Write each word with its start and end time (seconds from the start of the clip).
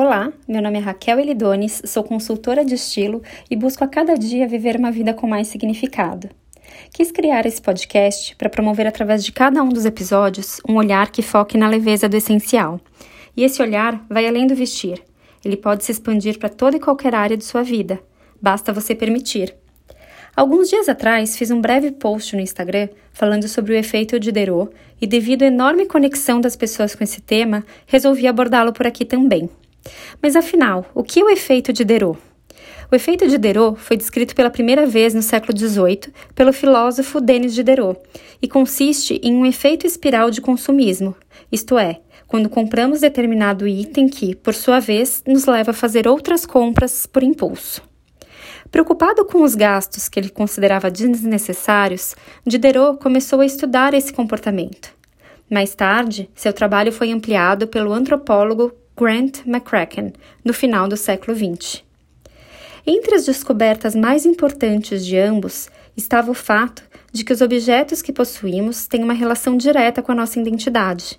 Olá, 0.00 0.32
meu 0.46 0.62
nome 0.62 0.78
é 0.78 0.80
Raquel 0.80 1.18
Elidones, 1.18 1.82
sou 1.84 2.04
consultora 2.04 2.64
de 2.64 2.76
estilo 2.76 3.20
e 3.50 3.56
busco 3.56 3.82
a 3.82 3.88
cada 3.88 4.14
dia 4.14 4.46
viver 4.46 4.76
uma 4.76 4.92
vida 4.92 5.12
com 5.12 5.26
mais 5.26 5.48
significado. 5.48 6.28
Quis 6.92 7.10
criar 7.10 7.44
esse 7.46 7.60
podcast 7.60 8.36
para 8.36 8.48
promover 8.48 8.86
através 8.86 9.24
de 9.24 9.32
cada 9.32 9.60
um 9.60 9.68
dos 9.68 9.84
episódios 9.84 10.60
um 10.68 10.76
olhar 10.76 11.10
que 11.10 11.20
foque 11.20 11.58
na 11.58 11.68
leveza 11.68 12.08
do 12.08 12.16
essencial. 12.16 12.80
E 13.36 13.42
esse 13.42 13.60
olhar 13.60 14.06
vai 14.08 14.28
além 14.28 14.46
do 14.46 14.54
vestir. 14.54 15.02
Ele 15.44 15.56
pode 15.56 15.84
se 15.84 15.90
expandir 15.90 16.38
para 16.38 16.48
toda 16.48 16.76
e 16.76 16.80
qualquer 16.80 17.12
área 17.12 17.36
de 17.36 17.44
sua 17.44 17.64
vida. 17.64 17.98
Basta 18.40 18.72
você 18.72 18.94
permitir. 18.94 19.52
Alguns 20.36 20.68
dias 20.68 20.88
atrás 20.88 21.36
fiz 21.36 21.50
um 21.50 21.60
breve 21.60 21.90
post 21.90 22.36
no 22.36 22.40
Instagram 22.40 22.88
falando 23.12 23.48
sobre 23.48 23.72
o 23.72 23.76
efeito 23.76 24.20
Diderot 24.20 24.70
e, 25.00 25.08
devido 25.08 25.42
à 25.42 25.46
enorme 25.46 25.86
conexão 25.86 26.40
das 26.40 26.54
pessoas 26.54 26.94
com 26.94 27.02
esse 27.02 27.20
tema, 27.20 27.64
resolvi 27.84 28.28
abordá-lo 28.28 28.72
por 28.72 28.86
aqui 28.86 29.04
também. 29.04 29.50
Mas 30.22 30.36
afinal, 30.36 30.86
o 30.94 31.02
que 31.02 31.20
é 31.20 31.24
o 31.24 31.30
efeito 31.30 31.72
Diderot? 31.72 32.18
O 32.90 32.94
efeito 32.94 33.28
Diderot 33.28 33.78
foi 33.78 33.96
descrito 33.96 34.34
pela 34.34 34.48
primeira 34.50 34.86
vez 34.86 35.12
no 35.12 35.22
século 35.22 35.56
XVIII 35.56 36.12
pelo 36.34 36.52
filósofo 36.52 37.20
Denis 37.20 37.54
Diderot 37.54 38.00
e 38.40 38.48
consiste 38.48 39.20
em 39.22 39.34
um 39.34 39.44
efeito 39.44 39.86
espiral 39.86 40.30
de 40.30 40.40
consumismo, 40.40 41.14
isto 41.52 41.78
é, 41.78 42.00
quando 42.26 42.48
compramos 42.48 43.00
determinado 43.00 43.66
item 43.66 44.08
que, 44.08 44.34
por 44.34 44.54
sua 44.54 44.80
vez, 44.80 45.22
nos 45.26 45.46
leva 45.46 45.70
a 45.70 45.74
fazer 45.74 46.08
outras 46.08 46.44
compras 46.44 47.06
por 47.06 47.22
impulso. 47.22 47.82
Preocupado 48.70 49.24
com 49.24 49.42
os 49.42 49.54
gastos 49.54 50.08
que 50.08 50.20
ele 50.20 50.28
considerava 50.28 50.90
desnecessários, 50.90 52.14
Diderot 52.46 52.98
começou 52.98 53.40
a 53.40 53.46
estudar 53.46 53.94
esse 53.94 54.12
comportamento. 54.12 54.94
Mais 55.50 55.74
tarde, 55.74 56.28
seu 56.34 56.52
trabalho 56.52 56.92
foi 56.92 57.10
ampliado 57.10 57.66
pelo 57.66 57.92
antropólogo 57.92 58.72
Grant 58.98 59.46
McCracken, 59.46 60.12
no 60.44 60.52
final 60.52 60.88
do 60.88 60.96
século 60.96 61.36
XX. 61.36 61.84
Entre 62.84 63.14
as 63.14 63.26
descobertas 63.26 63.94
mais 63.94 64.26
importantes 64.26 65.06
de 65.06 65.16
ambos 65.16 65.68
estava 65.96 66.30
o 66.30 66.34
fato 66.34 66.82
de 67.12 67.22
que 67.22 67.32
os 67.32 67.40
objetos 67.40 68.02
que 68.02 68.12
possuímos 68.12 68.88
têm 68.88 69.04
uma 69.04 69.12
relação 69.12 69.56
direta 69.56 70.02
com 70.02 70.10
a 70.10 70.14
nossa 70.14 70.40
identidade. 70.40 71.18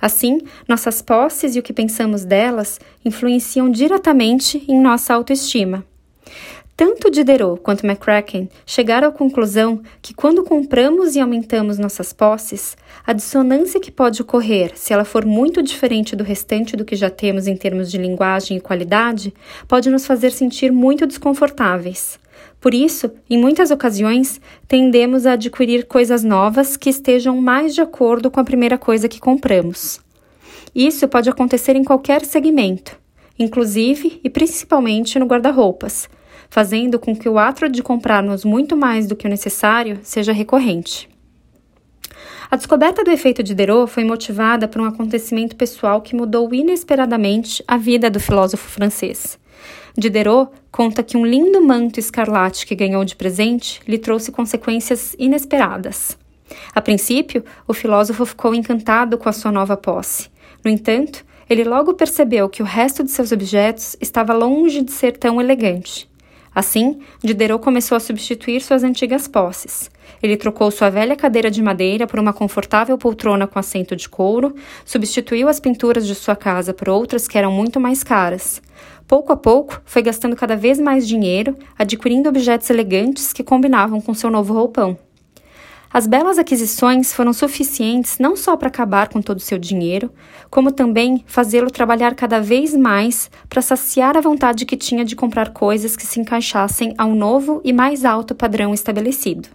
Assim, 0.00 0.40
nossas 0.66 1.02
posses 1.02 1.54
e 1.54 1.58
o 1.58 1.62
que 1.62 1.72
pensamos 1.72 2.24
delas 2.24 2.80
influenciam 3.04 3.68
diretamente 3.68 4.64
em 4.68 4.80
nossa 4.80 5.12
autoestima. 5.12 5.84
Tanto 6.78 7.10
Diderot 7.10 7.60
quanto 7.60 7.84
McCracken 7.84 8.48
chegaram 8.64 9.08
à 9.08 9.10
conclusão 9.10 9.82
que 10.00 10.14
quando 10.14 10.44
compramos 10.44 11.16
e 11.16 11.20
aumentamos 11.20 11.76
nossas 11.76 12.12
posses, 12.12 12.76
a 13.04 13.12
dissonância 13.12 13.80
que 13.80 13.90
pode 13.90 14.22
ocorrer 14.22 14.70
se 14.76 14.92
ela 14.92 15.04
for 15.04 15.26
muito 15.26 15.60
diferente 15.60 16.14
do 16.14 16.22
restante 16.22 16.76
do 16.76 16.84
que 16.84 16.94
já 16.94 17.10
temos 17.10 17.48
em 17.48 17.56
termos 17.56 17.90
de 17.90 17.98
linguagem 17.98 18.56
e 18.56 18.60
qualidade, 18.60 19.34
pode 19.66 19.90
nos 19.90 20.06
fazer 20.06 20.30
sentir 20.30 20.70
muito 20.70 21.04
desconfortáveis. 21.04 22.16
Por 22.60 22.72
isso, 22.72 23.10
em 23.28 23.36
muitas 23.36 23.72
ocasiões, 23.72 24.40
tendemos 24.68 25.26
a 25.26 25.32
adquirir 25.32 25.84
coisas 25.84 26.22
novas 26.22 26.76
que 26.76 26.90
estejam 26.90 27.36
mais 27.40 27.74
de 27.74 27.80
acordo 27.80 28.30
com 28.30 28.38
a 28.38 28.44
primeira 28.44 28.78
coisa 28.78 29.08
que 29.08 29.18
compramos. 29.18 30.00
Isso 30.72 31.08
pode 31.08 31.28
acontecer 31.28 31.74
em 31.74 31.82
qualquer 31.82 32.24
segmento, 32.24 32.96
inclusive 33.36 34.20
e 34.22 34.30
principalmente 34.30 35.18
no 35.18 35.26
guarda-roupas 35.26 36.08
fazendo 36.48 36.98
com 36.98 37.14
que 37.14 37.28
o 37.28 37.38
ato 37.38 37.68
de 37.68 37.82
comprarmos 37.82 38.44
muito 38.44 38.76
mais 38.76 39.06
do 39.06 39.16
que 39.16 39.26
o 39.26 39.30
necessário 39.30 39.98
seja 40.02 40.32
recorrente. 40.32 41.08
A 42.50 42.56
descoberta 42.56 43.04
do 43.04 43.10
efeito 43.10 43.42
Diderot 43.42 43.90
foi 43.90 44.04
motivada 44.04 44.66
por 44.66 44.80
um 44.80 44.86
acontecimento 44.86 45.54
pessoal 45.54 46.00
que 46.00 46.16
mudou 46.16 46.54
inesperadamente 46.54 47.62
a 47.68 47.76
vida 47.76 48.08
do 48.08 48.18
filósofo 48.18 48.70
francês. 48.70 49.38
Diderot 49.96 50.50
conta 50.72 51.02
que 51.02 51.16
um 51.16 51.26
lindo 51.26 51.60
manto 51.60 52.00
escarlate 52.00 52.66
que 52.66 52.74
ganhou 52.74 53.04
de 53.04 53.16
presente 53.16 53.82
lhe 53.86 53.98
trouxe 53.98 54.32
consequências 54.32 55.14
inesperadas. 55.18 56.16
A 56.74 56.80
princípio, 56.80 57.44
o 57.66 57.74
filósofo 57.74 58.24
ficou 58.24 58.54
encantado 58.54 59.18
com 59.18 59.28
a 59.28 59.32
sua 59.32 59.52
nova 59.52 59.76
posse. 59.76 60.30
No 60.64 60.70
entanto, 60.70 61.24
ele 61.50 61.64
logo 61.64 61.94
percebeu 61.94 62.48
que 62.48 62.62
o 62.62 62.66
resto 62.66 63.04
de 63.04 63.10
seus 63.10 63.32
objetos 63.32 63.96
estava 64.00 64.32
longe 64.32 64.82
de 64.82 64.92
ser 64.92 65.18
tão 65.18 65.40
elegante. 65.40 66.07
Assim, 66.58 66.98
Diderot 67.22 67.62
começou 67.62 67.94
a 67.94 68.00
substituir 68.00 68.60
suas 68.60 68.82
antigas 68.82 69.28
posses. 69.28 69.88
Ele 70.20 70.36
trocou 70.36 70.72
sua 70.72 70.90
velha 70.90 71.14
cadeira 71.14 71.52
de 71.52 71.62
madeira 71.62 72.04
por 72.04 72.18
uma 72.18 72.32
confortável 72.32 72.98
poltrona 72.98 73.46
com 73.46 73.60
assento 73.60 73.94
de 73.94 74.08
couro, 74.08 74.56
substituiu 74.84 75.48
as 75.48 75.60
pinturas 75.60 76.04
de 76.04 76.16
sua 76.16 76.34
casa 76.34 76.74
por 76.74 76.88
outras 76.88 77.28
que 77.28 77.38
eram 77.38 77.52
muito 77.52 77.78
mais 77.78 78.02
caras. 78.02 78.60
Pouco 79.06 79.32
a 79.32 79.36
pouco, 79.36 79.80
foi 79.84 80.02
gastando 80.02 80.34
cada 80.34 80.56
vez 80.56 80.80
mais 80.80 81.06
dinheiro, 81.06 81.56
adquirindo 81.78 82.28
objetos 82.28 82.68
elegantes 82.70 83.32
que 83.32 83.44
combinavam 83.44 84.00
com 84.00 84.12
seu 84.12 84.28
novo 84.28 84.52
roupão. 84.52 84.98
As 85.90 86.06
belas 86.06 86.38
aquisições 86.38 87.14
foram 87.14 87.32
suficientes 87.32 88.18
não 88.18 88.36
só 88.36 88.56
para 88.56 88.68
acabar 88.68 89.08
com 89.08 89.22
todo 89.22 89.38
o 89.38 89.42
seu 89.42 89.58
dinheiro, 89.58 90.10
como 90.50 90.70
também 90.70 91.24
fazê-lo 91.26 91.70
trabalhar 91.70 92.14
cada 92.14 92.40
vez 92.40 92.76
mais 92.76 93.30
para 93.48 93.62
saciar 93.62 94.14
a 94.16 94.20
vontade 94.20 94.66
que 94.66 94.76
tinha 94.76 95.02
de 95.02 95.16
comprar 95.16 95.50
coisas 95.50 95.96
que 95.96 96.06
se 96.06 96.20
encaixassem 96.20 96.94
ao 96.98 97.14
novo 97.14 97.62
e 97.64 97.72
mais 97.72 98.04
alto 98.04 98.34
padrão 98.34 98.74
estabelecido. 98.74 99.48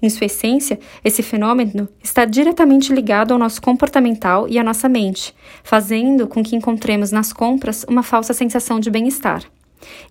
Em 0.00 0.08
sua 0.08 0.26
essência, 0.26 0.78
esse 1.04 1.22
fenômeno 1.22 1.88
está 2.02 2.24
diretamente 2.24 2.92
ligado 2.92 3.32
ao 3.32 3.38
nosso 3.38 3.60
comportamental 3.60 4.48
e 4.48 4.58
à 4.58 4.64
nossa 4.64 4.88
mente, 4.88 5.34
fazendo 5.62 6.26
com 6.26 6.42
que 6.42 6.56
encontremos 6.56 7.12
nas 7.12 7.32
compras 7.32 7.84
uma 7.88 8.02
falsa 8.02 8.32
sensação 8.32 8.80
de 8.80 8.90
bem-estar. 8.90 9.44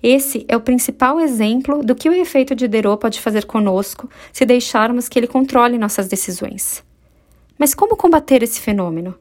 Esse 0.02 0.46
é 0.47 0.56
o 0.56 0.62
principal 0.62 1.19
exemplo 1.19 1.84
do 1.84 1.96
que 1.96 2.09
o 2.09 2.13
efeito 2.13 2.56
de 2.56 2.68
Diderot 2.68 3.00
pode 3.00 3.19
fazer 3.19 3.46
conosco 3.46 4.09
se 4.31 4.46
deixarmos 4.46 5.07
que 5.07 5.19
ele 5.19 5.28
controle 5.28 5.78
nossas 5.78 6.07
decisões. 6.07 6.84
Mas 7.57 7.74
como 7.74 7.97
combater 7.97 8.41
esse 8.41 8.59
fenômeno? 8.59 9.16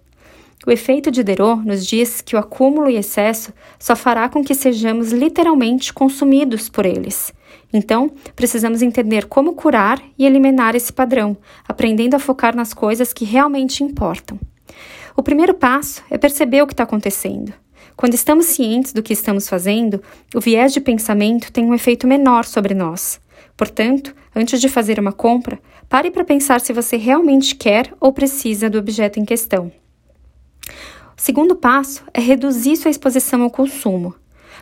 O 0.66 0.70
efeito 0.70 1.10
de 1.10 1.22
Diderot 1.22 1.64
nos 1.64 1.86
diz 1.86 2.20
que 2.20 2.34
o 2.34 2.38
acúmulo 2.38 2.90
e 2.90 2.96
excesso 2.96 3.52
só 3.78 3.94
fará 3.94 4.28
com 4.28 4.44
que 4.44 4.54
sejamos 4.54 5.12
literalmente 5.12 5.92
consumidos 5.92 6.68
por 6.68 6.84
eles. 6.84 7.32
Então, 7.72 8.10
precisamos 8.34 8.82
entender 8.82 9.26
como 9.26 9.54
curar 9.54 10.02
e 10.18 10.26
eliminar 10.26 10.74
esse 10.74 10.92
padrão, 10.92 11.36
aprendendo 11.66 12.14
a 12.14 12.18
focar 12.18 12.56
nas 12.56 12.74
coisas 12.74 13.12
que 13.12 13.24
realmente 13.24 13.84
importam. 13.84 14.38
O 15.16 15.22
primeiro 15.22 15.54
passo 15.54 16.02
é 16.10 16.18
perceber 16.18 16.62
o 16.62 16.66
que 16.66 16.72
está 16.72 16.84
acontecendo. 16.84 17.52
Quando 17.98 18.14
estamos 18.14 18.46
cientes 18.46 18.92
do 18.92 19.02
que 19.02 19.12
estamos 19.12 19.48
fazendo, 19.48 20.00
o 20.32 20.40
viés 20.40 20.72
de 20.72 20.80
pensamento 20.80 21.50
tem 21.50 21.64
um 21.64 21.74
efeito 21.74 22.06
menor 22.06 22.44
sobre 22.44 22.72
nós. 22.72 23.20
Portanto, 23.56 24.14
antes 24.36 24.60
de 24.60 24.68
fazer 24.68 25.00
uma 25.00 25.10
compra, 25.10 25.58
pare 25.88 26.08
para 26.08 26.22
pensar 26.22 26.60
se 26.60 26.72
você 26.72 26.96
realmente 26.96 27.56
quer 27.56 27.92
ou 27.98 28.12
precisa 28.12 28.70
do 28.70 28.78
objeto 28.78 29.18
em 29.18 29.24
questão. 29.24 29.72
O 31.16 31.20
segundo 31.20 31.56
passo 31.56 32.04
é 32.14 32.20
reduzir 32.20 32.76
sua 32.76 32.92
exposição 32.92 33.42
ao 33.42 33.50
consumo. 33.50 34.14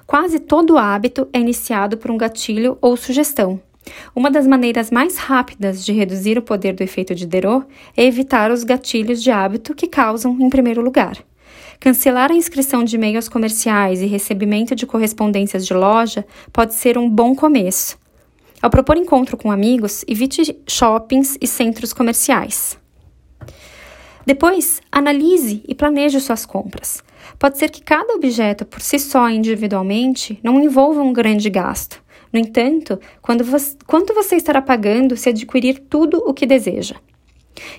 Quase 0.07 0.39
todo 0.39 0.79
hábito 0.79 1.29
é 1.31 1.39
iniciado 1.39 1.99
por 1.99 2.11
um 2.11 2.17
gatilho 2.17 2.79
ou 2.81 2.97
sugestão. 2.97 3.61
Uma 4.15 4.31
das 4.31 4.47
maneiras 4.47 4.91
mais 4.91 5.19
rápidas 5.19 5.85
de 5.85 5.93
reduzir 5.93 6.39
o 6.39 6.43
poder 6.43 6.73
do 6.73 6.83
efeito 6.83 7.15
de 7.15 7.27
Diderot 7.27 7.67
é 7.95 8.03
evitar 8.03 8.51
os 8.51 8.65
gatilhos 8.65 9.23
de 9.23 9.31
hábito 9.31 9.75
que 9.75 9.87
causam 9.87 10.39
em 10.41 10.49
primeiro 10.49 10.81
lugar. 10.81 11.23
Cancelar 11.79 12.31
a 12.33 12.35
inscrição 12.35 12.83
de 12.83 12.97
e-mails 12.97 13.29
comerciais 13.29 14.01
e 14.01 14.07
recebimento 14.07 14.75
de 14.75 14.87
correspondências 14.87 15.67
de 15.67 15.75
loja 15.75 16.27
pode 16.53 16.75
ser 16.75 16.97
um 16.99 17.09
bom 17.09 17.35
começo. 17.35 17.99
Ao 18.61 18.71
propor 18.71 18.97
encontro 18.97 19.37
com 19.37 19.51
amigos, 19.51 20.05
evite 20.09 20.59
shoppings 20.67 21.37
e 21.41 21.47
centros 21.47 21.93
comerciais. 21.93 22.79
Depois, 24.25 24.81
analise 24.91 25.63
e 25.69 25.75
planeje 25.75 26.21
suas 26.21 26.45
compras. 26.45 27.05
Pode 27.39 27.59
ser 27.59 27.71
que 27.71 27.83
cada 27.83 28.15
objeto 28.15 28.65
por 28.65 28.81
si 28.81 28.99
só 28.99 29.31
individualmente 29.31 30.41
não 30.43 30.61
envolva 30.61 31.01
um 31.03 31.13
grande 31.13 31.49
gasto. 31.49 32.03
No 32.33 32.41
entanto, 32.41 32.99
quando 33.23 33.45
você, 33.45 33.77
quanto 33.87 34.13
você 34.13 34.35
estará 34.35 34.61
pagando 34.61 35.17
se 35.17 35.29
adquirir 35.29 35.79
tudo 35.89 36.19
o 36.27 36.35
que 36.35 36.45
deseja? 36.45 36.97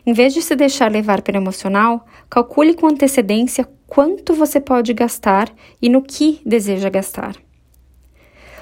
Em 0.06 0.14
vez 0.14 0.34
de 0.34 0.42
se 0.42 0.56
deixar 0.56 0.92
levar 0.92 1.22
pelo 1.22 1.38
emocional, 1.38 2.06
calcule 2.30 2.74
com 2.74 2.88
antecedência 2.88 3.68
quanto 3.86 4.34
você 4.34 4.60
pode 4.60 4.94
gastar 4.94 5.50
e 5.82 5.90
no 5.90 6.02
que 6.02 6.42
deseja 6.46 6.90
gastar. 6.90 7.36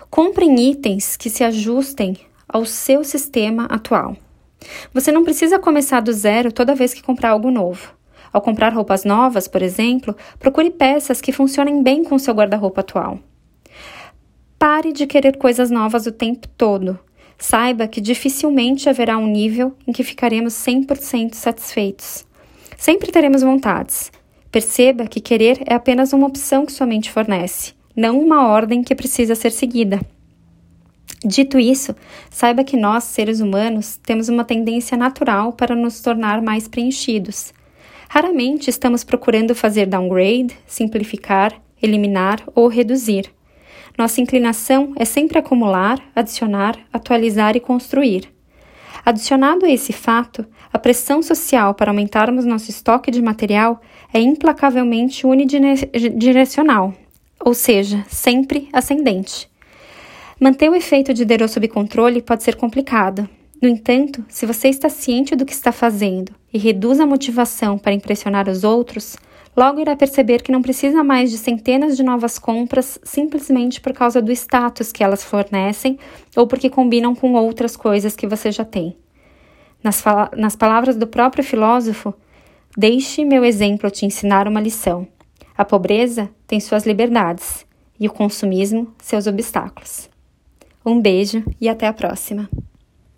Compre 0.10 0.46
em 0.46 0.72
itens 0.72 1.18
que 1.18 1.30
se 1.30 1.44
ajustem 1.44 2.18
ao 2.48 2.66
seu 2.66 3.04
sistema 3.04 3.66
atual. 3.66 4.16
Você 4.94 5.12
não 5.12 5.24
precisa 5.24 5.60
começar 5.60 6.00
do 6.00 6.14
zero 6.14 6.52
toda 6.52 6.76
vez 6.76 6.94
que 6.94 7.04
comprar 7.04 7.32
algo 7.32 7.52
novo. 7.52 7.94
Ao 8.32 8.42
comprar 8.42 8.74
roupas 8.74 9.04
novas, 9.04 9.48
por 9.48 9.62
exemplo, 9.62 10.16
procure 10.40 10.70
peças 10.70 11.22
que 11.22 11.32
funcionem 11.32 11.82
bem 11.82 12.04
com 12.04 12.20
seu 12.20 12.34
guarda-roupa 12.34 12.82
atual. 12.82 13.20
Pare 14.60 14.92
de 14.92 15.06
querer 15.06 15.38
coisas 15.38 15.70
novas 15.70 16.06
o 16.06 16.12
tempo 16.12 16.48
todo 16.58 17.00
saiba 17.38 17.88
que 17.88 18.02
dificilmente 18.02 18.90
haverá 18.90 19.18
um 19.18 19.28
nível 19.28 19.76
em 19.88 19.92
que 19.92 20.04
ficaremos 20.04 20.54
100% 20.54 21.34
satisfeitos. 21.34 22.26
Sempre 22.78 23.12
teremos 23.12 23.42
vontades. 23.42 24.12
Perceba 24.52 25.08
que 25.08 25.20
querer 25.20 25.62
é 25.66 25.74
apenas 25.74 26.14
uma 26.14 26.28
opção 26.28 26.66
que 26.66 26.72
sua 26.72 26.88
mente 26.88 27.12
fornece, 27.12 27.74
não 27.96 28.20
uma 28.20 28.48
ordem 28.48 28.84
que 28.84 28.96
precisa 28.96 29.36
ser 29.36 29.52
seguida. 29.52 30.00
Dito 31.24 31.58
isso, 31.58 31.96
saiba 32.30 32.64
que 32.64 32.78
nós, 32.78 33.04
seres 33.06 33.40
humanos, 33.40 33.98
temos 33.98 34.30
uma 34.30 34.44
tendência 34.44 34.96
natural 34.96 35.54
para 35.54 35.76
nos 35.76 36.00
tornar 36.00 36.42
mais 36.42 36.68
preenchidos. 36.68 37.54
Raramente 38.08 38.70
estamos 38.70 39.04
procurando 39.04 39.56
fazer 39.56 39.88
downgrade, 39.88 40.56
simplificar, 40.68 41.60
eliminar 41.82 42.42
ou 42.54 42.68
reduzir. 42.68 43.30
Nossa 43.98 44.20
inclinação 44.20 44.94
é 44.98 45.06
sempre 45.06 45.40
acumular, 45.40 46.00
adicionar, 46.16 46.78
atualizar 46.92 47.56
e 47.56 47.60
construir. 47.60 48.30
Adicionado 49.06 49.66
a 49.66 49.70
esse 49.70 49.94
fato, 49.94 50.46
a 50.74 50.80
pressão 50.80 51.22
social 51.22 51.74
para 51.74 51.92
aumentarmos 51.92 52.44
nosso 52.44 52.70
estoque 52.70 53.12
de 53.12 53.22
material 53.22 53.80
é 54.14 54.20
implacavelmente 54.20 55.26
unidirecional, 55.26 56.94
ou 57.40 57.54
seja, 57.54 58.04
sempre 58.10 58.68
ascendente. 58.74 59.50
Manter 60.40 60.70
o 60.70 60.76
efeito 60.76 61.14
de 61.14 61.24
Derô 61.24 61.48
sob 61.48 61.68
controle 61.68 62.22
pode 62.22 62.44
ser 62.44 62.56
complicado. 62.56 63.30
No 63.62 63.70
entanto, 63.70 64.26
se 64.28 64.46
você 64.46 64.68
está 64.68 64.90
ciente 64.90 65.36
do 65.36 65.46
que 65.46 65.54
está 65.54 65.72
fazendo 65.72 66.34
e 66.54 66.58
reduz 66.58 67.00
a 67.00 67.06
motivação 67.06 67.78
para 67.78 67.94
impressionar 67.94 68.50
os 68.50 68.64
outros, 68.66 69.16
logo 69.56 69.80
irá 69.80 69.96
perceber 69.96 70.42
que 70.42 70.52
não 70.52 70.62
precisa 70.62 71.04
mais 71.04 71.32
de 71.32 71.38
centenas 71.38 71.96
de 71.96 72.04
novas 72.04 72.38
compras 72.38 73.00
simplesmente 73.04 73.80
por 73.80 73.94
causa 73.94 74.22
do 74.22 74.32
status 74.32 74.92
que 74.92 75.04
elas 75.04 75.24
fornecem 75.24 75.98
ou 76.36 76.46
porque 76.46 76.70
combinam 76.70 77.16
com 77.16 77.34
outras 77.34 77.76
coisas 77.76 78.16
que 78.16 78.28
você 78.28 78.52
já 78.52 78.66
tem. 78.66 78.96
Nas, 79.84 80.04
nas 80.36 80.56
palavras 80.56 80.98
do 80.98 81.08
próprio 81.08 81.44
filósofo, 81.44 82.14
deixe 82.76 83.24
meu 83.24 83.46
exemplo 83.46 83.90
te 83.90 84.06
ensinar 84.06 84.48
uma 84.48 84.60
lição. 84.60 85.08
A 85.58 85.64
pobreza 85.64 86.30
tem 86.46 86.60
suas 86.60 86.86
liberdades 86.86 87.66
e 88.00 88.08
o 88.08 88.12
consumismo 88.12 88.94
seus 89.00 89.28
obstáculos. 89.28 90.10
Um 90.86 91.00
beijo 91.00 91.44
e 91.62 91.70
até 91.70 91.88
a 91.88 91.94
próxima! 91.94 92.50